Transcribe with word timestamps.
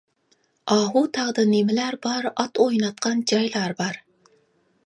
ئاھۇ 0.75 1.03
تاغدا 1.17 1.45
نېمىلەر 1.51 1.97
بار 2.07 2.31
ئات 2.31 2.63
ئويناتقان 2.65 3.23
جايلار 3.33 3.77
بار. 3.83 4.05